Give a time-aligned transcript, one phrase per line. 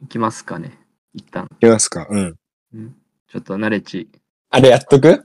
[0.00, 0.78] いきますかね。
[1.12, 1.48] 一旦。
[1.50, 2.36] いきますかうん。
[2.74, 2.96] うん、
[3.28, 4.08] ちょっとナレッジ、
[4.50, 5.24] あれやっとく？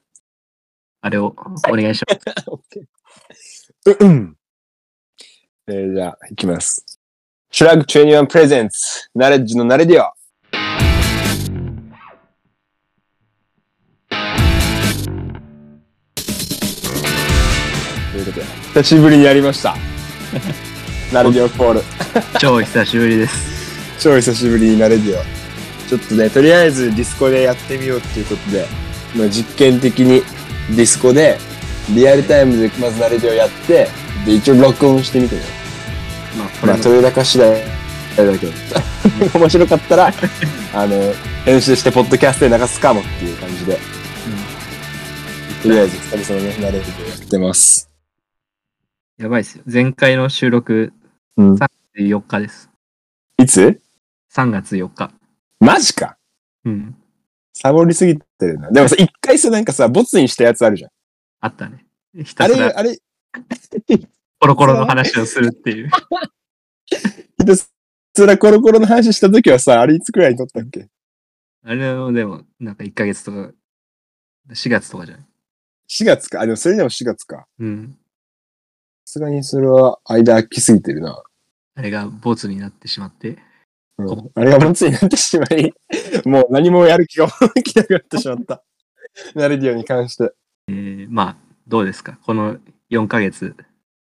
[1.01, 1.35] あれを
[1.69, 3.92] お願いします。
[4.00, 4.38] ううん。
[5.67, 6.86] えー、じゃあ、いきます。
[7.51, 10.12] シュラグ21プレゼンツ、ナレッジのナレディオ。
[18.12, 19.76] ということで、久しぶりにやりました。
[21.14, 21.82] ナレディオコール。
[22.40, 23.53] 超久しぶりです。
[24.04, 25.24] 超久しぶりにナレディオ。
[25.88, 28.66] ちょっとね、とりあえずディスコでやってみようっていうことで、
[29.16, 30.24] まあ、実験的に
[30.75, 31.38] ディスコで
[31.96, 33.88] リアルタイムでまずナレディオやって、
[34.25, 35.41] で、一応録音してみてね。
[36.38, 37.61] まあ、これまあ、取れ高次第
[38.17, 40.11] だけど、面白かったら、
[40.75, 41.13] あの、
[41.45, 43.80] 編集してポッドキャストで流すかもっていう感じで、
[45.61, 47.89] とりあえず久々のね、ナレディオやってます。
[49.17, 49.63] やばいっすよ。
[49.72, 50.91] 前回の収録
[51.38, 51.55] うん。
[51.97, 52.70] 4日です。
[53.38, 53.82] いつ？
[54.35, 55.11] 3月4日。
[55.59, 56.17] マジか
[56.65, 56.95] うん。
[57.53, 58.71] サボりすぎてるな。
[58.71, 60.91] でもさ、一回さ、なんかさ、ボツにしたやつあるじゃん。
[61.41, 61.85] あったね。
[62.23, 62.97] ひあれ、たすらあれ、
[64.39, 65.89] コロコロの話をするっていう。
[66.88, 67.71] ひたす
[68.17, 70.89] らコロコロの話した時はさ、あれいつくらいに撮ったっけ？
[71.63, 73.52] あれをでも、なんか1ヶ月とか、
[74.49, 75.25] 4月とかじゃない
[75.89, 76.41] ?4 月か。
[76.41, 77.47] あ、でもそれでも4月か。
[77.59, 77.97] うん。
[79.05, 81.23] さすがにそれは間空きすぎてるな。
[81.75, 83.38] あれがボツになってしまって。
[83.97, 85.72] うん、あれがボツになってしまい、
[86.25, 88.63] もう何もやる気が起きなくなってしまった。
[89.36, 90.33] ナレディオに関して。
[90.67, 91.36] えー、まあ、
[91.67, 92.17] どうですか？
[92.23, 92.58] この
[92.89, 93.55] 4ヶ月、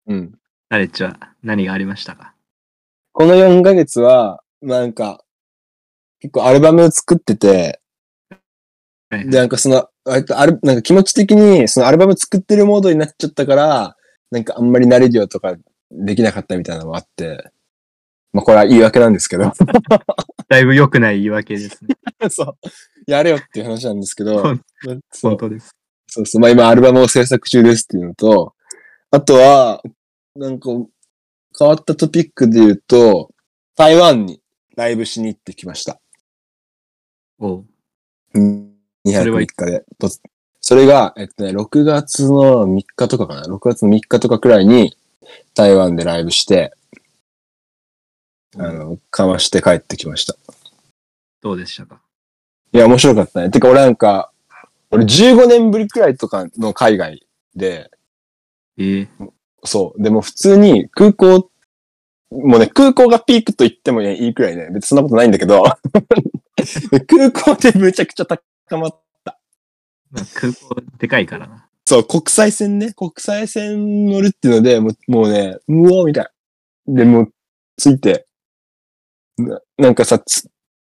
[0.08, 0.40] うん。
[0.70, 2.34] ナレッジは何がありましたか？
[3.12, 5.24] この4ヶ月は、なんか、
[6.20, 7.82] 結構アルバム作ってて、
[9.10, 13.98] はいで、なんかその、割とアルなんか気持ち的に、そのアルバム作ってるモードになっちゃったから、
[14.32, 15.58] なんかあんまりナレディオとか
[15.92, 17.52] できなかったみたいなのもあって、
[18.34, 19.52] まあこれは言い訳なんですけど、
[20.48, 21.96] だいぶ良くない言い訳ですね。
[22.30, 22.58] そう、
[23.08, 24.42] やれよっていう話なんですけど、
[25.22, 25.76] 本当です。
[26.08, 28.54] そうそう、まあ今アルバムを制作中ですっていうのと、
[29.12, 29.82] あとは、
[30.36, 30.70] なんか
[31.58, 33.32] 変わったトピックで言うと、
[33.76, 34.42] 台湾に
[34.76, 36.00] ライブしに行ってきました。
[37.40, 37.66] おう
[38.36, 38.72] 2
[39.06, 39.86] それは泊3日で。
[40.00, 40.10] と
[40.62, 44.96] それが、えっとね、6月の3日とかかな ?6 月の3日とかくらいに
[45.56, 46.72] 台湾でライブして、
[48.58, 50.36] あの、かまして帰ってきました。
[51.42, 52.02] どうでしたか？
[52.74, 53.50] いや、面白かったね。
[53.50, 54.32] てか俺なんか、
[54.92, 57.26] 俺15年ぶりくらいとかの海外
[57.56, 57.90] で、
[58.78, 59.08] ええ
[59.64, 60.02] そう。
[60.02, 61.50] でも普通に空港、
[62.32, 65.64] もうね、空港がピークと言ってもね、いいくらいね、別にそんなことないんだけど、
[67.08, 68.42] 空港でむちゃくちゃ高
[68.78, 69.02] まっ
[70.12, 71.68] まあ、空港でかいからな。
[71.86, 76.26] そう、国際線ね、国際線乗るっていうので、もうもうね、うおーみたい
[76.88, 76.94] な。
[76.96, 77.34] で、もう、
[77.78, 78.28] 着いて、
[79.48, 80.50] ななんかさ、つ、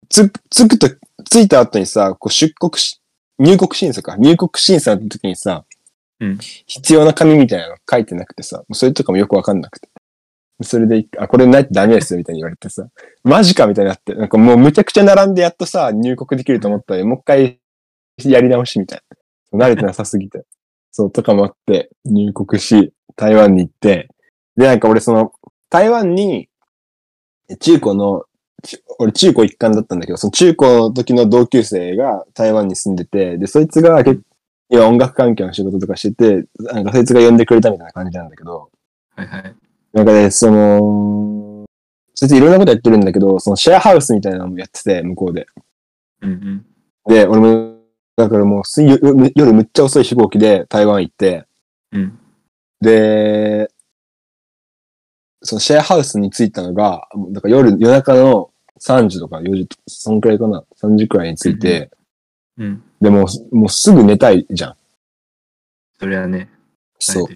[0.09, 0.89] つ、着くと、
[1.31, 3.01] 着いた後にさ、こう出国し、
[3.39, 5.65] 入国審査か、入国審査の時にさ、
[6.19, 9.89] うん必要な紙みたいなの書いてなくてさ、もうそれとかもよくわかんなくて。
[10.63, 12.89] それで、あ、これないとダメですよ、みたいに言われてさ、
[13.23, 17.61] マジかみたいになって、なんかもうむちゃくちゃ並んでやっとさ、入国できると思ったら、もう一回
[18.25, 19.03] やり直しみたい
[19.53, 19.67] な。
[19.67, 20.45] 慣れてなさすぎて。
[20.91, 24.09] そう、とかもあって、入国し、台湾に行って、
[24.57, 25.33] で、なんか俺その、
[25.69, 26.49] 台湾に、
[27.61, 28.27] 中高の、ち
[28.99, 34.21] 俺中高一貫だったんだけど、その中高の時の同級生が台湾に住んでて、で、そいつが結
[34.69, 38.71] 今音楽関係の仕事とかしてて、なんかそいつが呼んでくれたみたいな感じなんだけど、
[39.15, 39.55] はいはい。
[39.93, 41.65] なんかね、その、
[42.15, 45.47] そいついろんなことやってるんだけど、そのシェアハウスみたいなのもやってて、向こうで。
[46.23, 46.67] うんうん。
[47.07, 47.77] で、俺も、
[48.17, 51.47] だからもう夜むっちゃ遅い飛行機で台湾行って、
[51.93, 52.19] うん。
[52.81, 53.71] で、
[55.47, 61.91] そのシェアハウスに着いたのが、だから夜、夜中の3時とか4時そんくらいかな、3時くらいに着いて、
[62.59, 62.83] うん。
[63.01, 64.77] でもう、もうすぐ寝たいじゃん。
[65.99, 66.51] それはね。
[66.99, 67.29] そう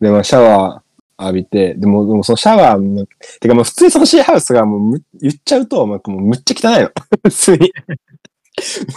[0.00, 3.06] で、まあ、シャワー浴びて、でも、でもそのシャワーも、
[3.40, 6.90] てかもう普通にそのシェアハウスがもうむ言っちゃうと、まあ、もうむっちゃ汚いの。
[7.22, 7.72] 普通に。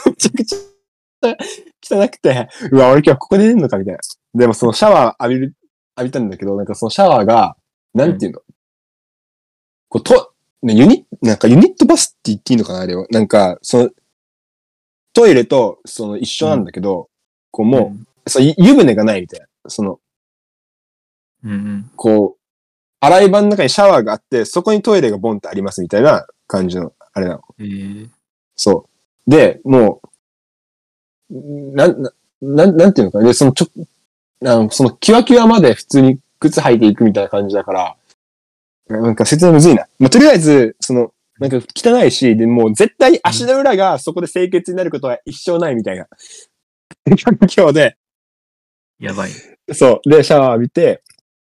[0.06, 1.36] むちゃくちゃ
[2.00, 4.00] 汚くて、うわ、俺今日ここで寝るのかみたいな。
[4.34, 5.56] でもそのシャワー浴びる、
[5.98, 7.57] 浴びたんだけど、なんかそのシャワーが、
[7.98, 8.42] なんていうの、
[9.90, 10.34] こう、と、
[10.64, 13.06] ね、ユニなんかユニットバスって言っていいのかなあれは。
[13.10, 13.90] なんか、その、
[15.14, 17.10] トイレと、その一緒なんだけど、
[17.52, 17.96] こうも
[18.26, 19.48] う、そう、ゆ湯船がないみたいな。
[19.68, 20.00] その、
[21.44, 21.52] うん。
[21.52, 22.42] うんこう、
[23.00, 27.42] 洗い場の中にシャワーがあって、そこにトイレがボンってありますみたいな感じの、あれなの。
[27.58, 27.66] うん。
[27.66, 28.10] ええ
[28.56, 28.90] そ
[29.28, 29.30] う。
[29.30, 30.02] で、も
[31.30, 31.36] う、
[31.76, 32.12] なん、な
[32.42, 33.26] なん、なんていうのかな。
[33.26, 33.68] で、そのちょ、
[34.44, 37.96] あの、その、キワキワまで普通に靴履いていくみたいな感じだから、
[38.90, 39.88] なんか説明むずいな。
[40.00, 46.08] まあ、とりあえず、その、なんか汚いし、でもう絶対に足の裏がそこで清潔になることは一生ないみたいな
[47.24, 47.98] 環境で、
[49.00, 49.32] やばい。
[49.74, 50.10] そう。
[50.10, 51.04] で、シャワー浴びて、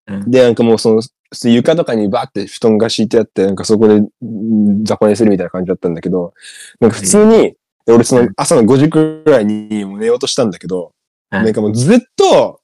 [0.07, 0.31] うん。
[0.31, 1.03] で、なんかもうその、
[1.45, 6.33] 床とかにバーって布団が敷いてあって、なんかそこでん雑魚寝するみたいな感じだったんだけど、
[6.81, 10.93] なんか普通に、で俺その朝の5時くらいにもう寝ようとしたんだけど、
[11.33, 12.61] うんなんかもうずっと、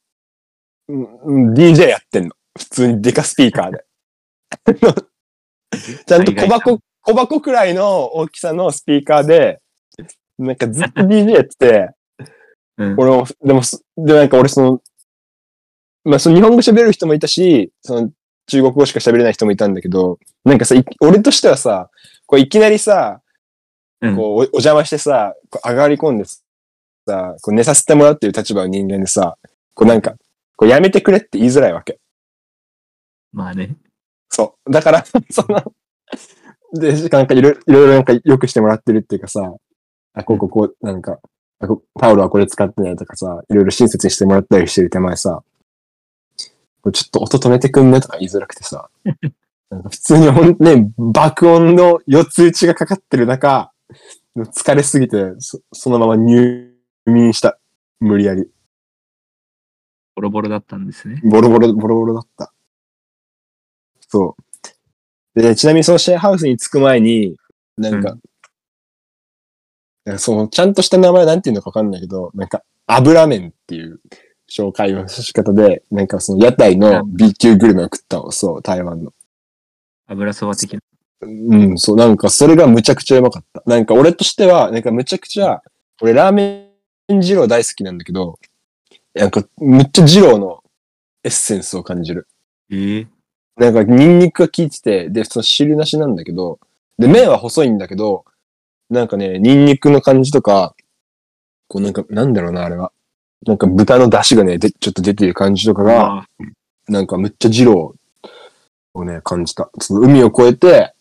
[1.53, 2.35] DJ やってんの。
[2.57, 3.85] 普通にデカスピーカーで。
[6.05, 9.61] ちゃんと小箱、小箱くらいの大きさのスピーカーで、
[10.37, 11.89] なんかずっと DJ やってて、
[12.77, 12.95] うん。
[12.97, 14.81] 俺も、でもす、で、なんか俺その、
[16.03, 18.11] まあその日本語喋れる人もいたし、その
[18.47, 21.89] 中国語しか喋れない人もいたんだけど、なんかさ、い俺としてはさ、
[22.25, 23.21] こういきなりさ、
[24.01, 29.37] うんこうおお邪魔してさ、こう上がり込んでさ、こう寝させてもらうっていう立場の人間でさ、
[29.75, 30.15] こうなんか、
[30.55, 31.99] こうやめてくれって言いづらいわけ。
[33.31, 33.75] まあね。
[34.29, 34.71] そう。
[34.71, 35.73] だから、 その、
[36.73, 39.53] で、なんかいろいろなんか良くしてもらってるっていうかさ、
[40.13, 41.19] あ、こうこうこう、なんか、
[41.59, 45.43] あこタオルはこれ使ってねとかさ、いろいろ親切にしてもらったりしてる手前さ、
[46.81, 48.89] これちょっと音止めてくんねとか言いづらくてさ、
[49.69, 53.71] なんか普通にほんね、爆音の四つ打ちがかかってる中、
[54.35, 56.73] 疲れすぎて、そそのまま入
[57.05, 57.59] 眠した。
[57.99, 58.49] 無理やり。
[60.21, 61.19] ボロボロだったんですね。
[61.23, 62.53] ボロボロ、ボロボロだった。
[64.07, 64.35] そ
[65.35, 65.41] う。
[65.41, 67.35] で、ちなみにそのシェアハウスに着く前に、
[67.75, 68.19] なんか、う
[70.05, 73.99] なんかその、ちゃんとした名前なんていうのかわかんないけど、なんか、油麺っていう
[74.47, 79.13] 紹介の仕方で、なんかその屋台の B 級グルメを食ったの、そう、台湾の。
[80.07, 80.81] 油そば的な。
[81.21, 83.63] うん、そう、なんかそれがむちゃくちゃうまかった。
[83.65, 85.63] なんか俺としては、なんかむちゃくちゃ、
[85.99, 86.71] 俺ラーメ
[87.11, 88.37] ン二郎大好きなんだけど、
[89.13, 90.63] なんかむっちゃ二郎の
[91.23, 92.27] エッセンスを感じる。
[92.71, 93.07] ええ
[93.57, 96.59] なんかニンニクが効いてて、で、その汁なしなんだけど、
[96.97, 98.25] で、麺は細いんだけど、
[98.89, 100.73] なんかね、ニンニクの感じとか、
[101.67, 102.91] こうなんか、なんだろうな、あれは。
[103.45, 106.27] なんか豚の出汁がね、で、ちょっと出てる感じとかが、あ
[106.87, 107.95] なんかむっちゃ二郎
[108.93, 109.69] をね、感じた。
[109.79, 110.93] その海を越えて、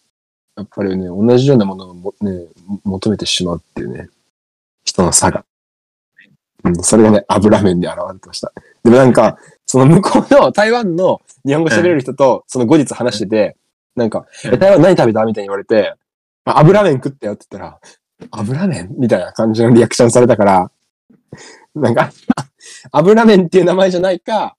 [0.57, 2.47] やっぱりね、同じようなものをもね、
[2.85, 4.09] 求めてしまうっていうね、
[4.85, 5.45] 人の差が。
[6.65, 8.53] うん、それがね、油麺で現れてました。
[8.85, 13.57] でもなんか、その向こうの台湾の日本語喋れる人と、その後日話してて、
[13.97, 15.95] なんか、うんえ台湾何食べたみたいに言われて、
[16.45, 17.81] あ油麺食ったよって言ったら、
[18.31, 20.71] 油麺みたいな感じのリアクションされたから、
[21.75, 22.11] なんか、
[22.93, 24.57] 油麺っていう名前じゃないか、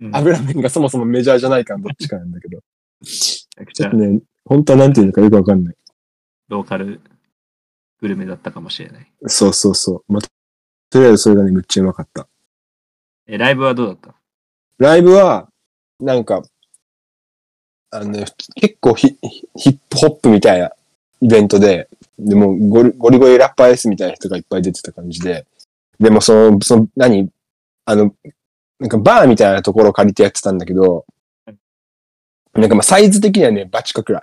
[0.00, 2.60] うん油麺がそもそもメジャーじゃないかのどっちかなんだけど。
[3.02, 5.74] めちょっとね、本当はなんていうのかよくわかんない。
[6.48, 7.00] ローカル
[8.00, 9.12] グルメだったかもしれない。
[9.26, 10.12] そうそうそう。
[10.12, 10.22] まあ、
[10.90, 12.26] とりあえずそれがね、むっちゃうまかった。
[13.26, 14.14] え、ライブはどうだった？
[14.78, 15.48] ライブは、
[16.00, 16.42] なんか、
[17.90, 18.24] あのね、
[18.56, 19.16] 結構ヒ
[19.56, 20.72] ヒップホップみたいな
[21.20, 21.88] イベントで、
[22.18, 25.46] でもゴリゴリゴリラッパー S みたいな人がいっぱい出てた感じで、
[25.98, 27.30] でもその、その、何？
[27.84, 28.14] あの、
[28.78, 31.06] なんかバーみたいなところを借りてやってたんだけど、
[32.52, 34.22] なんかまあサイズ的にはね、バチコくらい。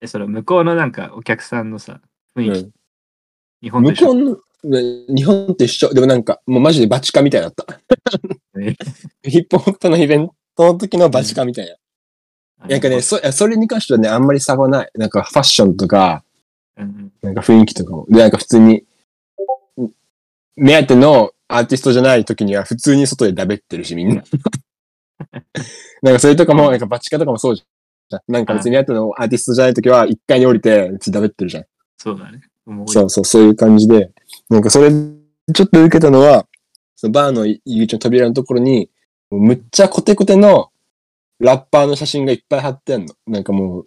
[0.00, 2.00] え、それ向こうのなんかお客さんのさ、
[2.34, 2.70] 雰囲気、うん。
[3.62, 4.06] 日本と一緒？
[4.06, 5.92] 向こうの、ね日本と一緒。
[5.92, 7.66] でもなんか、もうマジでバチカみたいだった。
[8.58, 8.76] ね
[9.22, 11.76] ヒップホップのイベントの時のバチカみたいな。
[12.68, 14.90] なんかね、そそれに関してはね、あんまり差はない。
[14.94, 16.24] なんかファッションとか、
[16.76, 18.06] うんなんか雰囲気とかも。
[18.08, 19.90] で、なんか普通に、ん
[20.56, 24.24] 目当てのアーティストじゃない時には普通に外でだべってるし、みんな。
[26.02, 28.20] なんかそれとかも、なんかバチカとかもそうじゃん。
[28.28, 31.64] なんか別に目当てのアーティストじゃない時は1階に降りて、だべってるじゃん。
[31.98, 32.40] そうだね。
[32.86, 34.10] そうそう、そういう感じで。
[34.48, 36.46] なんかそれ、ちょっと受けたのは、
[36.94, 38.90] そのバーの入り口の扉のところに、
[39.30, 40.70] むっちゃコテコテの
[41.40, 43.14] ラッパーの写真がいっぱい貼ってあるの。
[43.26, 43.86] なんかもう、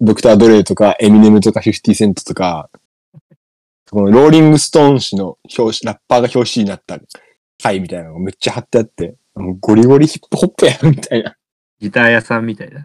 [0.00, 2.70] ドクター・ドレイとか、エミネムとか、50セントとか、
[3.90, 6.98] このローリング・ストーン氏の表紙、ラッパーが表紙になった
[7.62, 11.36] 回みたいなのがめっちゃ貼ってあって、もうゴリゴリヒップホップやんみたいな。
[11.78, 12.82] ギター屋さんみたいな。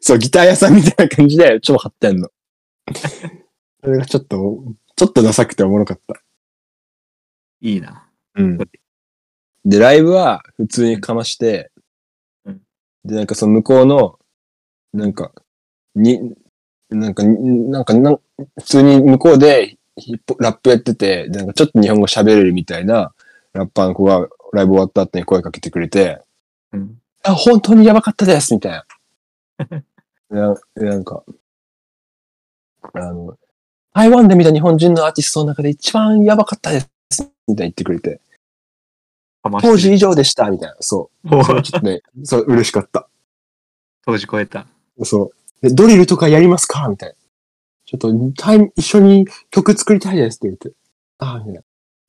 [0.00, 2.28] そう、ギター屋さんみたいな感じで超貼ってあるの。
[3.82, 4.62] それがちょっと、
[4.96, 6.20] ちょっとダサくておもろかった。
[7.64, 8.06] いいな。
[8.34, 8.58] うん。
[9.64, 11.70] で、ライブは普通にかまして、
[12.44, 12.60] うん
[13.04, 14.18] で、なんかその向こうの、
[14.92, 15.32] なんか、
[15.94, 16.34] に、
[16.90, 18.20] なんか、になんかなん、
[18.60, 23.14] 普通に向こうでヒップラップやってて、でなんかちょっと日本語喋れるみたいな
[23.54, 26.20] ラッパーの子がライブ終わった後に声かけてくれて、
[26.72, 26.98] うん。
[27.22, 28.84] あ、本当にやばかったですみたいな。
[29.66, 29.84] で
[30.36, 31.24] なでなんか、
[32.92, 33.38] あの、
[33.94, 36.93] 台湾で見た日本人のアーティストの中で一番やばかったです
[37.48, 38.20] みたいに言ってくれて、
[39.44, 40.76] かましてる当時以上でしたみたいな。
[40.80, 41.36] そう。
[41.36, 43.08] おそれちょっとね、そう、嬉しかった。
[44.06, 44.66] 当時超えた。
[45.02, 45.32] そ
[45.62, 45.68] う。
[45.68, 47.14] でドリルとかやりますかみたいな。
[47.86, 50.72] ちょっとタイム、一緒に曲作りたいですって言って。
[51.18, 51.54] ああ、みたい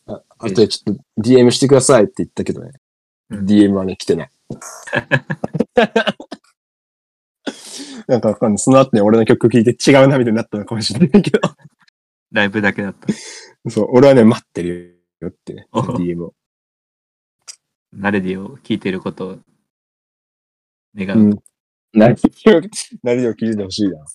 [0.07, 0.15] な。
[0.15, 2.71] ああとでちょっと DM してくださいって言ったけどね。
[3.29, 4.29] うん DM はね、来てない。
[8.07, 8.57] なんかわかんない。
[8.59, 11.39] その後に俺の曲聴いて違うなみたいになったのかもしれないけど。
[12.31, 13.07] ライブだけだった。
[13.69, 14.94] そう、俺はね、待ってるよ
[15.27, 16.33] って DM を。
[17.93, 19.37] ナレディを聞いてることを
[20.95, 21.19] 願う。
[21.19, 21.39] うん。
[21.93, 22.15] 何を、
[23.03, 23.99] 何を聞いてほしいな。
[23.99, 24.05] っ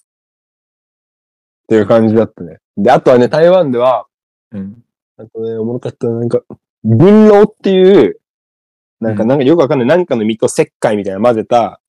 [1.68, 2.58] ていう感じだったね。
[2.76, 4.06] で、あとはね、台湾では、
[4.52, 4.84] うん。
[5.16, 6.42] あとね、おもろかったなんか、
[6.84, 8.20] 銀狼っていう、
[9.00, 11.80] なんか、うんなんかよくわかんない、なんかの実と石灰みたいなの混ぜた、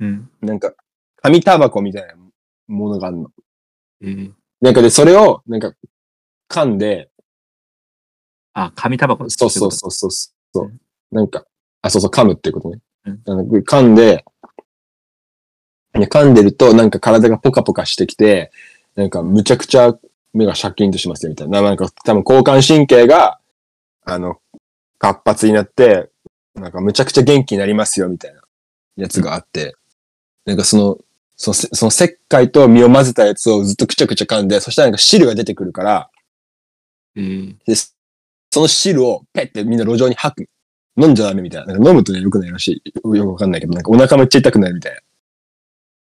[0.00, 0.30] うん。
[0.40, 0.72] なんか、
[1.22, 2.14] 紙タバコみたいな
[2.66, 3.30] ものがあるの。
[4.00, 5.72] えー、なんかで、それを、なんか、
[6.48, 7.07] 噛んで、
[8.64, 10.78] あ、紙タバコそうそうそうそうそう、うん
[11.10, 11.44] なんか、
[11.82, 12.80] あ、そうそう、噛むってことね。
[13.06, 13.20] うん。
[13.26, 14.24] あの噛んで、
[15.94, 18.52] ね噛んでると、なんか体がポカポカしてきて、
[18.94, 19.94] なんかむちゃくちゃ
[20.32, 21.62] 目がシャキンとしますよ、みたいな。
[21.62, 23.40] なんか多分交感神経が、
[24.04, 24.40] あの、
[24.98, 26.10] 活発になって、
[26.54, 28.42] なんかむちゃくちゃ元気になりますよ、みたいな
[28.96, 29.74] やつがあって、
[30.44, 30.98] なんかその、
[31.36, 36.10] その、せその石灰と身を混ぜたやつをずっとくちゃくちゃ噛んで、そしたらなんか汁が出てくるから、
[37.16, 37.92] えー、で、そ
[38.56, 40.48] の汁をペッてみんな路上に吐く。
[41.00, 41.74] 飲んじゃダメみたいな。
[41.74, 43.16] なんか飲むとね、良くないらしい。
[43.16, 45.00] よくわかんないけど、なんかお腹めっちゃ痛くなるみたいな。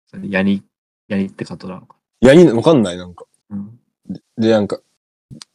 [0.08, 0.64] それヤニ、
[1.10, 1.98] ヤニってことなのか。
[2.22, 3.26] いや、いいのわかんない、なんか。
[3.50, 3.80] うん。
[4.38, 4.80] で、なんか、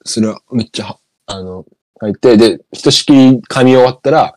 [0.04, 1.64] それはめっちゃは、あの、
[2.00, 4.35] 入って、で、ひとしきり噛み終わったら、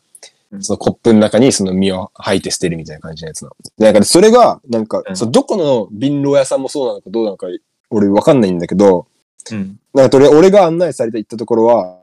[0.51, 3.55] うんそのコップの中にその身を吐いて捨てるみたいな感じのやつなの。
[3.79, 7.48] で、なんかそれが、なんか、うんそのどこの瓶籠屋さんもそうなのかどうなのか、
[7.89, 9.07] 俺わかんないんだけど、
[9.51, 9.79] うん。
[9.95, 12.02] なんかとりあえず俺が案内されて行ったところは、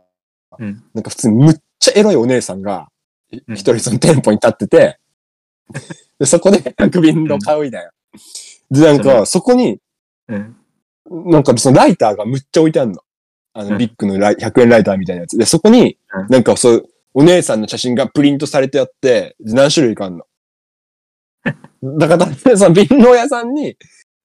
[0.59, 0.85] うん。
[0.95, 2.89] なんか普通にむっちゃエロいお姉さんが、
[3.31, 4.99] 一人その店舗に立ってて、
[6.19, 7.91] でそこでなんか瓶の買うみたいな。
[8.71, 9.79] で、なんかそこに、
[10.29, 10.57] うん。
[11.11, 13.03] なんかそのライターがむっちゃ置いてあるの。
[13.53, 15.37] あの、うんビッグのライ100円ライターみたいなやつ。
[15.37, 21.99] で、そこにうん、なんかそう、お姉さんの写真がプリントされてあって、で何種類かあるの。
[21.99, 23.77] だから、その瓶の屋さんに、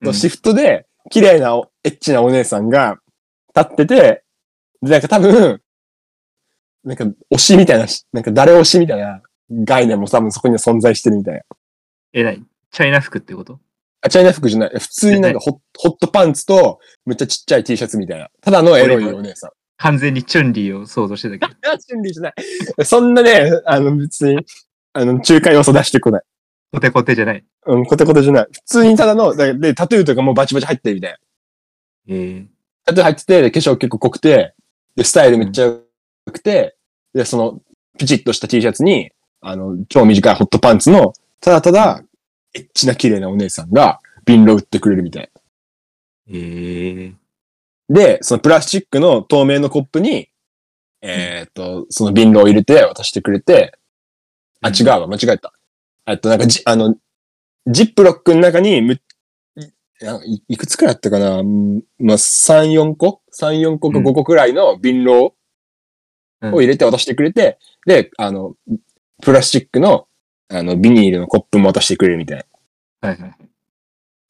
[0.01, 2.99] うんシフトで、綺麗なお、エッチなお姉さんが
[3.55, 4.23] 立ってて、
[4.81, 5.61] で、なんか多分、
[6.85, 11.41] なんか推しみたいなし、なんか誰推しみたいな概念も多分そこには存在してるみたいな。
[12.13, 13.59] え、なにチャイナ服ってこと？
[14.01, 14.69] あ、チャイナ服じゃない。
[14.79, 18.29] 普通になんかホッホットパンツと、めっちゃちっちゃい T シャツみたいな。
[18.41, 19.51] ただのエロいお姉さん。
[19.77, 21.71] 完全にチュンリーを想像してたけど。
[21.71, 22.33] あ、 チュンリーじゃない。
[22.85, 24.45] そんなね、あの別に、
[24.93, 26.23] あの、中華要素出してこない。
[26.71, 27.43] コテコテじゃない？
[27.65, 28.47] うん、コテコテじゃない。
[28.51, 31.17] 普通にただの、だで、タトゥーとかもバチバチ入ってるみたいな。
[32.07, 32.45] えー、
[32.85, 34.53] タトゥー入ってて、で化粧結構濃くて、
[34.95, 35.81] で、スタイルめっちゃ良
[36.31, 36.75] くて、
[37.13, 37.61] で、その、
[37.97, 42.03] ピチッとした T シャツに、あの、超短いホットパンツの、ただただ、
[42.53, 45.29] エッチな綺麗なお姉さんが、瓶炉売ってくれるみたい。
[46.27, 47.13] えー、
[47.89, 50.29] で、そのプラスチックの透明のコップに、
[51.01, 53.77] えーっと、その瓶炉を入れて渡してくれて、
[54.61, 55.53] あ、違うわ、間違えた。
[56.07, 56.95] えっと、なんかじ、あの、
[57.67, 58.99] ジップロックの中にむ、
[60.47, 61.39] いくつくらいあったかな？
[61.39, 65.31] うんまあ、3、4個 ?3、4個か5個くらいの瓶炉うん
[66.53, 68.55] を入れて渡してくれて、で、あの、
[69.21, 70.07] プラスチックの、
[70.49, 72.45] あの、ビニールのコップも渡してくれるみたい
[73.01, 73.09] な。
[73.09, 73.35] はいはい。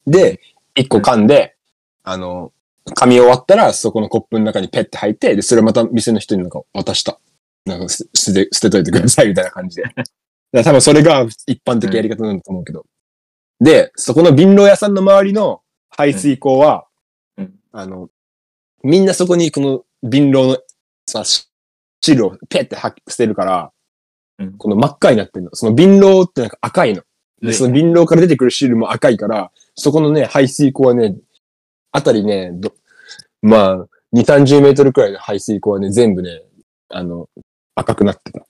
[0.06, 0.40] で、
[0.76, 1.56] 1個噛んで、
[2.02, 2.52] あの、
[2.94, 7.18] 噛み終わったら、そこのコップの中にペッて入って、で、それまた店の人になんか渡した。
[7.64, 9.84] なんかす捨て、捨てといてくださいみたいな感じで。
[10.52, 12.86] だ多分それが一般的やり方なんだと思うけど。
[13.60, 16.86] で、そこの瓶炉屋さんの周りの排水口は、
[17.36, 18.08] うんうんあの、
[18.84, 20.58] みんなそこにこの瓶炉の
[21.08, 21.24] さ、
[22.06, 23.72] し汁をペッて吐き捨てるから、
[24.38, 25.50] うんこの真っ赤になってるの。
[25.54, 27.02] その瓶炉ってなんか赤いの。
[27.40, 31.16] で、でその瓶炉から出てくる汁も赤いから、そこのね、排水口はね、
[31.92, 32.74] あたりね、ど
[33.42, 36.42] まあ、2、30メートルくらいの排水口はね、全部ね、
[36.88, 37.28] あの、
[37.74, 38.46] 赤くなってた。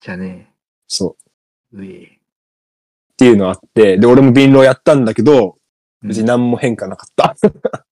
[0.00, 0.52] じゃあね、
[0.86, 1.16] そ
[1.72, 1.80] う。
[1.80, 2.04] うえ。
[2.04, 5.56] っていうのあって、で、俺も瓶炉やったんだけど、
[6.02, 7.34] うん別に何も変化なかった。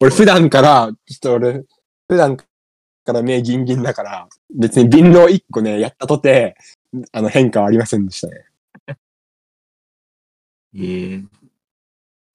[0.00, 1.64] 俺普段から、ちょっと俺、
[2.08, 2.44] 普段か
[3.12, 6.56] ら目ギンギンだから、別に瓶炉1個ね、やったとて、
[7.12, 8.46] あの変化はありませんでしたね。
[10.74, 11.24] えー、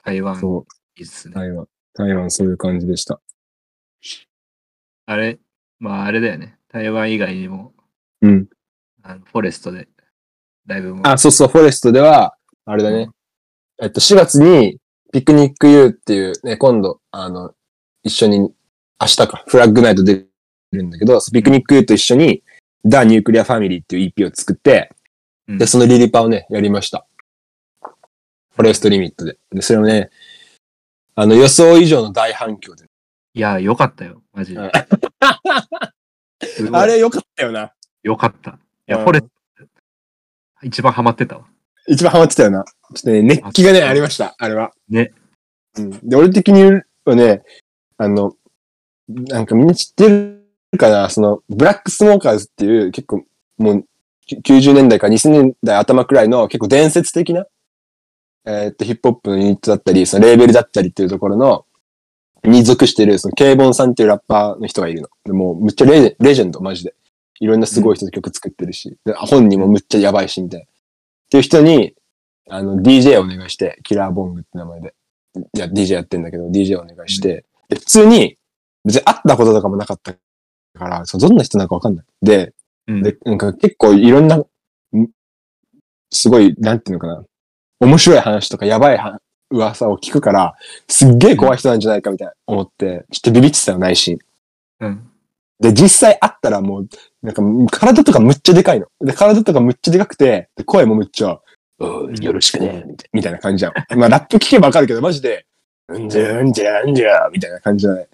[0.04, 0.66] 台湾、そう。
[0.98, 1.36] いいっすね。
[1.36, 1.68] 台湾。
[1.94, 3.22] 台湾そういう感じでした。
[5.06, 5.40] あれ、
[5.80, 6.58] まああれだよね。
[6.70, 7.74] 台湾以外にも、
[8.22, 8.48] うん。
[9.04, 9.88] あのフォレストで
[10.66, 11.08] ライブも。
[11.08, 13.10] あ、そうそう、フォレストでは、あれだね。
[13.82, 14.80] えっと、4月に、
[15.14, 17.54] ピクニック U っていうね、今度、あの、
[18.04, 18.54] 一緒に、明
[19.08, 20.26] 日か、フラッグナイト出
[20.76, 22.44] るんだけど、ピクニックと一緒に、
[22.86, 24.92] ダ・ニュークリア・ファミリーっていう EP を作って、
[25.48, 27.06] うんで、そのリリパをね、やりました。
[27.82, 29.38] フォレストリミットで。
[29.52, 30.10] で、それをね、
[31.14, 32.86] あの予想以上の大反響で。
[33.34, 34.22] いや、よかったよ。
[34.34, 34.72] マジうんで。
[36.72, 37.74] あれ良かったよな。
[38.04, 38.52] よかった。
[38.52, 38.56] い
[38.88, 39.30] や、うんフォレスト、
[40.64, 41.46] 一番ハマってたわ。
[41.88, 42.64] 一番ハマってたよな。
[42.64, 44.72] ちょっとね、熱気がね、あありました、あれは。
[44.90, 45.14] ね。
[45.78, 45.92] うん。
[46.02, 47.44] で、俺的にはね、
[47.98, 48.36] あの、
[49.08, 50.35] なんかみんな知ってる
[50.78, 53.24] かな、その、ブラックスモーカーズっていう結構、
[53.58, 53.86] もう、
[54.26, 57.46] き90年代から2000年代頭くらいの結構伝説的な、
[58.46, 61.66] えーっと、ヒップホップのユニットだったり、そのレーベルだったりっていうところの、
[62.44, 65.10] に属してる、その、ケイボンさんっていうラッパーの人がいるの。
[65.24, 66.94] でもう、むっちゃレジェレジェンド、マジで。
[67.40, 70.66] いろんなすごい人と曲作ってるし、で本人もむっちゃやばいし、みたいな。
[70.66, 70.68] っ
[71.30, 71.96] ていう人に、
[72.50, 74.94] あの、DJ をお願いして、キラーボングって名前で。
[75.54, 78.38] いや、DJ やってんだけど、DJ をお願いして、で普通に、
[78.86, 80.16] 別に会ったこととかもなかった
[80.80, 82.06] から、そうどんな人なのかわかんない。
[82.22, 82.54] で、
[82.88, 83.04] うん。
[83.04, 84.46] で、なんか結構いろんな、ん
[86.12, 87.24] すごい、なんていうのかな、
[87.80, 90.56] 面白い話とかやばいは噂を聞くから、
[90.88, 94.18] すっげえ怖い人なんじゃないかみたいな思って、ちょっとビビってたよ、内心。
[94.80, 95.10] うん。
[95.60, 96.88] で、実際会ったらもう、
[97.22, 98.88] なんか体とかむっちゃでかいの。
[99.00, 101.40] で、体とかむっちゃでかくて、で声もむっちゃ、
[101.80, 103.74] おうよろしくね、みたいな感じじゃん。
[103.98, 105.46] まあ、ラップ聞けばわかるけど、マジで、
[105.88, 108.08] うんじゃうんじゃうんじゃ、みたいな感じじゃない。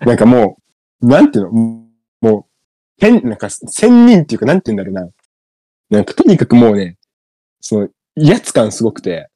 [0.00, 0.56] なんかも
[1.02, 1.77] う、なんていうの
[2.98, 5.08] 変、なんか、千人っていうか、なんていうんだろうな。
[5.90, 6.96] なんか、とにかくもうね、
[7.60, 9.28] その、威圧感すごくて、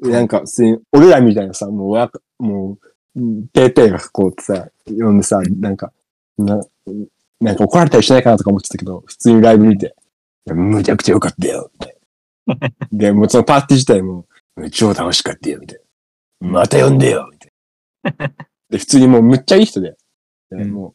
[0.00, 0.44] なんか、
[0.92, 2.78] 俺らみたいなさ、もうわか、も
[3.14, 5.92] う、うんペーペーがこうさ、呼んでさ、なんか、
[6.38, 6.60] な、
[7.40, 9.94] なんか怒られたりしないかなとか思ってたけど、普通にライブ見て、
[10.46, 11.96] むちゃくちゃ良かったよ、みたい
[12.46, 12.70] な。
[12.92, 14.26] で、もうそのパーティー自体も、
[14.70, 15.80] 超楽しかったよ、みたい
[16.40, 16.48] な。
[16.48, 17.52] また呼んでよ、みたい
[18.28, 18.34] な。
[18.70, 19.96] で、普通にもうむっちゃいい人で、
[20.50, 20.94] でうんも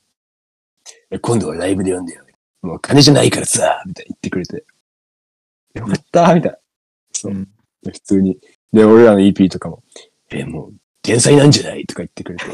[1.20, 2.24] 今度はライブで呼んでよ、
[2.62, 4.65] もう金じゃないからさ、みたいな言ってくれて。
[5.74, 6.58] よかった、みたいな。
[7.12, 7.36] そうう。
[7.36, 7.44] ん。
[7.84, 8.38] で普通に。
[8.72, 9.84] で、俺らの EP とかも、
[10.30, 11.86] え、もう、天才なんじゃない？
[11.86, 12.46] とか言ってくれて。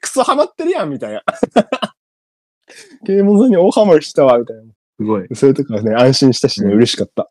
[0.00, 1.22] クソハマってるやん、みたいな。
[3.04, 4.62] ゲームズに大ハマりしたわ、みたいな。
[4.98, 5.26] すごい。
[5.30, 7.30] いそれとかね、安心したしね、うん嬉しかった。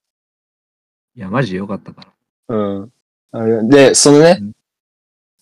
[1.16, 2.08] や、マジでよかったか
[2.50, 2.56] ら。
[2.56, 2.94] うん。
[3.32, 4.52] あれで、そのね、うん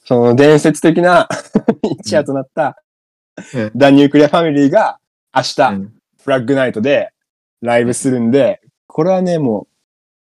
[0.05, 1.29] その伝説的な
[2.01, 2.82] 一夜となった、
[3.55, 4.99] うんダンニュークリアファミリーが
[5.35, 5.93] 明日、うん。
[6.23, 7.11] フラッグナイトで
[7.61, 9.67] ライブするんで、これはね、も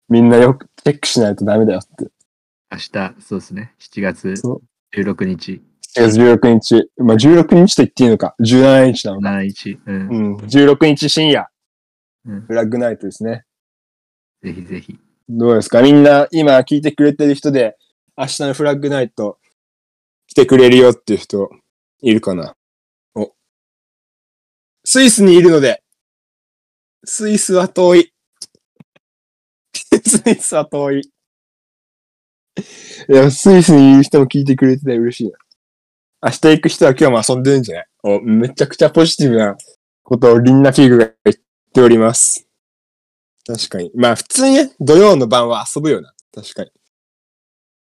[0.08, 2.10] う、みんなよくチェックしないとダメだよって。
[2.70, 3.74] 明日、そうですね。
[3.80, 4.60] 7月そ
[4.94, 5.00] う。
[5.00, 5.62] 16日、
[5.96, 6.90] 7月16日。
[6.98, 8.34] まあ、16日と言っていいのか。
[8.40, 9.28] 17日なのか。
[9.30, 9.78] 7日。
[9.86, 10.08] うん。
[10.08, 10.36] うん。
[10.36, 11.48] 16日深夜、
[12.26, 12.40] うん。
[12.42, 13.44] フラッグナイトですね。
[14.42, 14.98] ぜひぜひ。
[15.28, 15.82] どうですか？
[15.82, 17.76] みんな今聞いてくれてる人で、
[18.16, 19.38] 明日のフラッグナイト
[20.26, 21.50] 来てくれるよっていう人
[22.00, 22.50] いるかな？
[22.50, 22.65] お。
[24.88, 25.82] スイスにいるので、
[27.04, 28.12] スイスは遠い。
[30.06, 31.00] スイスは遠い。
[31.00, 31.02] い
[33.12, 35.38] や、スイスにいる人も聞いてくれてて嬉しいな。
[36.22, 37.86] 明日行く人は今日も遊んでるんじゃない？
[38.04, 39.56] お、めちゃくちゃポジティブな
[40.04, 41.36] ことをリンナフィグが言っ
[41.74, 42.46] ております。
[43.44, 43.90] 確かに。
[43.92, 46.14] まあ普通にね、土曜の晩は遊ぶよな。
[46.32, 46.70] 確かに。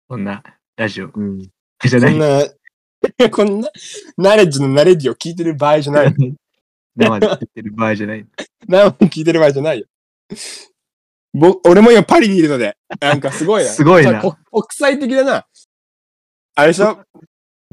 [0.07, 0.41] こんな
[0.77, 1.39] ラジオうん。
[1.41, 2.13] じゃない。
[2.13, 2.47] こんな、
[3.29, 3.69] こんな、
[4.15, 6.15] ナレッジのナレッジを聞いてる場合じゃない。
[6.97, 8.25] 生で言ってる場合じゃない。
[8.67, 9.85] 生で聞いてる場合じゃないよ。
[11.33, 13.69] ぼ、俺も今パリにいるので、なんかすごいな。
[13.69, 15.45] すごいなこ国際的だな。
[16.55, 17.03] あれでしょ？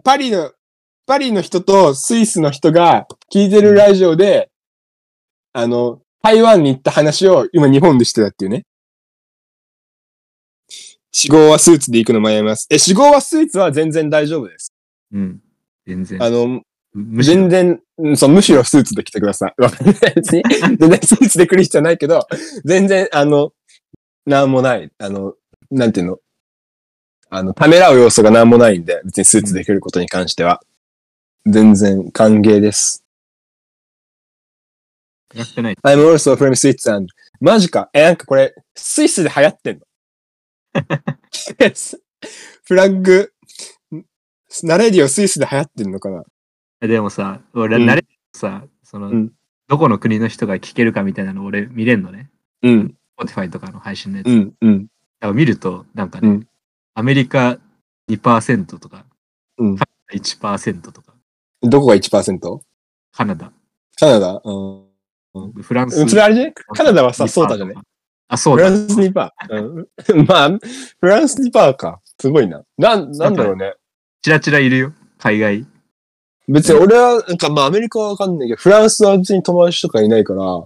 [0.05, 0.53] パリの、
[1.07, 4.51] パリの人とスイスの人が聞いてるラジオで、
[5.53, 8.67] あの、台湾に行った話を今日本でしてたっていうね。
[11.13, 12.67] 死号はスーツで行くの迷います。
[12.71, 14.75] え、死号はスーツは全然大丈夫です。
[15.13, 15.41] うん。
[15.87, 16.23] 全然。
[16.23, 16.63] あの、
[16.95, 19.55] 全然、うんそう、むしろスーツで来てください。
[19.59, 19.97] わかんない。
[20.15, 22.27] 別に、全然スーツで来る必要ないけど、
[22.65, 23.53] 全然、あの、
[24.27, 24.91] なんもない。
[24.99, 25.35] あの、
[25.71, 26.19] なんていうの？
[27.31, 30.63] あの、ためらう要素がなんもないんで、別にスーツで来ることに関しては。
[31.47, 33.05] 全然歓迎です。
[35.35, 35.77] やってない。
[35.83, 37.07] I'm also from Switzerland.
[37.41, 37.91] マジか。
[37.93, 39.85] え、なんかこれ、スイスで流行ってんの？
[42.65, 43.33] フラッグ、
[44.63, 46.25] ナレディオスイスで流行ってんのかな？
[46.89, 49.33] でもさ、俺、うん慣れてさ、その、うん
[49.67, 52.31] どこの国の人が聞けるかみたいなの俺見れんのね。
[52.63, 54.27] うん、Spotify とかの配信のやつ。
[54.27, 54.89] だうん、うん、か
[55.21, 56.49] ら見ると、なんかね、うん
[56.97, 57.59] アメリカ
[58.09, 59.05] 2%とか、
[59.59, 59.79] うん。
[60.13, 61.15] 1%とか、
[61.63, 62.61] どこが 1%?
[63.11, 63.51] カナダ、
[63.99, 64.41] カナダ？
[64.45, 65.53] うん。
[65.63, 66.01] フランス。
[66.01, 67.75] うんそれあれじゃねカナダはさ、ソータじゃね
[68.29, 68.77] あ、そうだフラ。
[68.85, 69.87] ンス2パー。
[70.15, 70.27] うん。
[70.29, 70.51] まあ、
[71.01, 72.01] フランス2パーか。
[72.21, 72.63] すごいな。
[72.79, 73.75] なん、なんだろうね。
[74.23, 75.67] チラチラいるよ、海外。
[76.49, 80.65] 別に俺は、なんかまあアメリカはわかんないけど、フランスは別に友達とかいないから、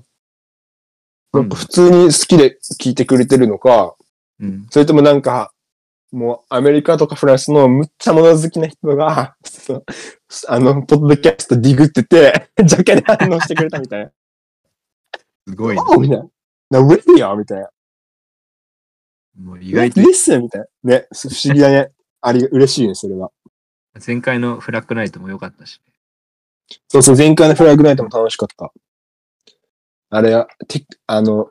[1.32, 3.94] なんか普通に好きで聞いてくれてるのか、
[4.40, 4.66] うん。
[4.70, 5.52] それともなんか、
[6.10, 9.84] もうアメリカとかフランスのむっちゃ物好きな人が、そ う
[10.48, 14.12] あの、ポッドキャストディグってて、 ジャケで反応してくれたみたいな。
[15.46, 15.84] すごいな。
[15.88, 16.28] おみたいな。
[16.70, 17.70] な、ウェディアみたいな。
[19.38, 20.98] もう意外とリスみたいな。
[20.98, 21.92] ね、不思議だね。
[22.20, 23.30] あり、嬉しいね、それは。
[24.06, 25.80] 前回のフラッグナイトも良かったし。
[26.88, 28.72] そうそう、前回のフラグナイトも楽しかった。
[30.10, 31.50] あれは、テあの、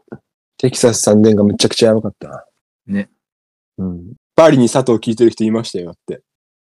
[0.58, 2.45] テキサス3年がむちゃくちゃやばかったな。
[2.88, 3.10] ね。
[3.78, 4.13] うん。
[4.36, 6.21] パリに佐藤聞いてる人いましたよって。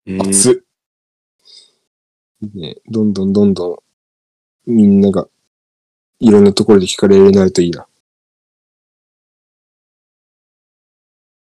[0.05, 0.55] えー、熱っ。
[2.53, 3.83] ね、どんどんどんど
[4.67, 5.27] ん、みんなが、
[6.19, 7.87] いろんなところで聞かれるようになるといいな。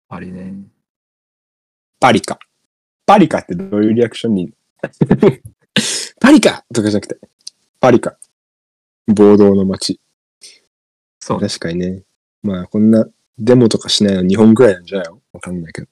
[0.07, 0.53] パリね。
[1.99, 2.37] パリか。
[3.05, 4.53] パリかってどういうリアクションに？
[6.21, 7.17] パリかとかじゃなくて、
[7.81, 8.17] パリか。
[9.07, 9.99] 暴動の街。
[11.19, 11.39] そう。
[11.39, 12.03] 確かにね。
[12.41, 13.05] まあ、こんな
[13.37, 15.21] デモとかしないの日本ぐらいなんじゃないの？
[15.33, 15.87] わかんないけど。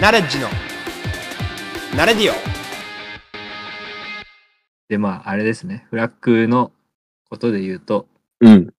[0.00, 0.48] ナレッジの、
[1.96, 2.34] ナレディオ。
[4.88, 5.86] で、まあ、あれですね。
[5.90, 6.72] フラッグの
[7.30, 8.08] ことで言うと、
[8.40, 8.74] うん。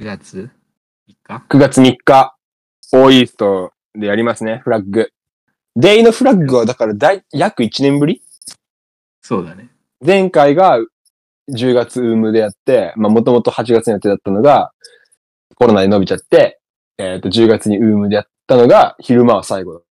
[0.00, 0.50] 9月
[1.08, 2.36] 3日？9月3日、
[2.92, 5.12] オーイーストでやりますね、フラッグ。
[5.80, 8.20] デイのフラッグはだからだい約1年ぶり？
[9.22, 9.70] そうだね。
[10.04, 10.78] 前回が
[11.50, 14.72] 10月ウームでやって、まあもともと8月の予定だったのが、
[15.54, 16.58] コロナで伸びちゃって、
[16.98, 19.84] えっ、と、10月にウームでやったのが、昼間は最後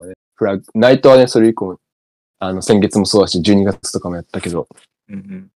[0.00, 0.14] だ、ね。
[0.36, 1.78] フラッグ、ナイトはね、それ以降、
[2.38, 4.66] あの、先月もそうだし、12月とかもやったけど、
[5.10, 5.50] うんうん。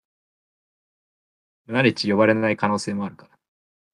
[1.68, 3.28] ナレッジ呼ばれない可能性もあるか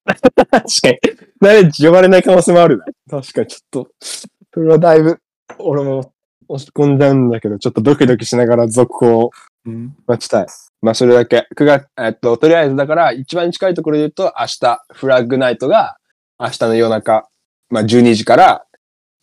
[0.07, 0.15] ら。
[0.15, 0.99] 確かに、
[1.41, 2.87] ナレッジ呼ばれない可能性もあるな。
[3.21, 5.21] 確かに、ちょっと、それはだいぶ、
[5.59, 6.13] 俺も
[6.49, 9.31] 押し込んじゃうんだけど、ちょっとドキドキしながら続報を
[9.67, 9.97] うん。
[10.07, 10.47] 待ちたい。
[10.83, 11.47] まあ、それだけ。
[11.57, 15.97] 9月、えっと、とりあえずだから、一番近いところで言うと、明日、フラッグナイトが、
[16.39, 17.29] 明日の夜中、
[17.71, 18.67] まあ、12時から、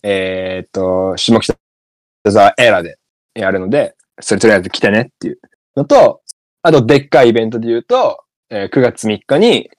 [0.03, 1.55] えーっと、下北
[2.27, 2.97] 沢エラで
[3.35, 5.39] やるので、それとりあえず来てねっていう
[5.75, 6.21] のと、
[6.63, 9.69] あと、でっかいイベントで言うと、えー9月3日に、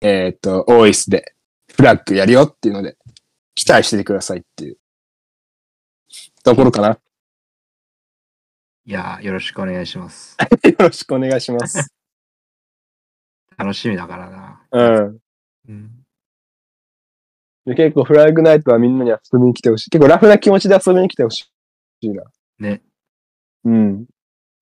[0.00, 1.34] えーっと、オーイスで、
[1.74, 2.96] フラッグやるよっていうので、
[3.54, 4.76] 期待しててくださいっていう、
[6.42, 6.98] ところかな。
[8.84, 10.36] いやー、よろしくお願いします。
[10.66, 11.94] よろしくお願いします。
[13.56, 14.66] 楽しみだからな。
[14.72, 15.18] うん。
[15.68, 15.90] うん。
[17.64, 19.90] で結構フラッグナイトはみんなに遊びに来てほしい。
[19.90, 21.48] 結構ラフな気持ちで遊びに来てほし
[22.00, 22.24] いな。
[22.58, 22.82] ね。
[23.64, 24.06] うん。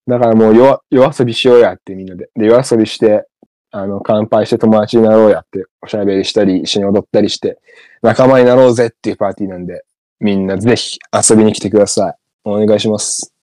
[0.07, 2.29] だからもう夜夜遊びしようやってみんなで。
[2.35, 3.27] で、夜遊びして、
[3.71, 7.59] あの、乾杯して友達になろうやって、おしゃべりしたり、一緒に踊ったりして、
[8.03, 9.85] 仲間になろうぜっていうパーティーなんで、
[10.21, 12.15] みんなぜひ遊びに来てください。
[12.45, 13.35] お願いします。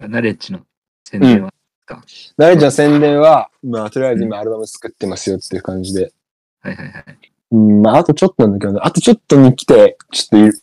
[0.00, 0.60] ナレッジの
[1.04, 1.52] 宣伝は、
[1.86, 2.02] か？
[2.36, 6.12] ナレッジの宣伝は、まあ、とりあえず今アルバム作ってますよっていう感じで。
[6.62, 7.04] はいはいはい。
[7.52, 10.62] うん、まあ、あとちょっとなんだけどね、あとちょっとに来て、ちょっといる、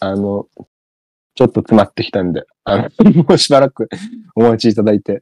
[0.00, 0.46] あの、
[1.34, 3.88] ちょっと詰まってきたんで、あの、 もうしばらく
[4.34, 5.20] お待ちいただいて。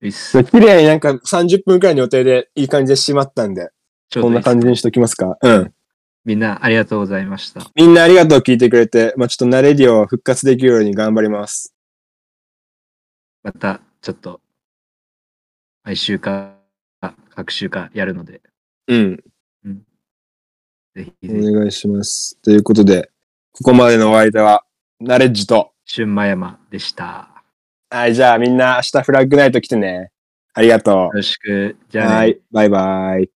[0.00, 0.42] ういっす。
[0.44, 3.70] 綺麗になんか30分くらいの予定でいい感じで閉まったんで、
[4.14, 5.36] こんない感じにしときますか？
[5.40, 5.74] うん。
[6.24, 7.70] みんなありがとうございました。
[7.74, 11.74] みんなありがとう聞いてくれて、まあちょっとナレディオを復活できるように頑張ります。
[13.42, 14.40] また、ちょっと、
[15.82, 16.56] 毎週か、
[17.34, 18.42] 各週かやるので、
[18.86, 19.16] うん。
[20.94, 22.38] ぜひおぜひ、願いします。
[22.42, 23.10] ということで、
[23.52, 24.64] ここまでのお相手は、
[25.00, 27.42] ナレッジと、春間山でした。
[27.88, 30.12] はい、じゃあみんな明日フラッグナイト来てね。
[30.52, 32.02] ありがとよろしく、じう。
[32.02, 33.30] ゃあね、はい、バイバイ。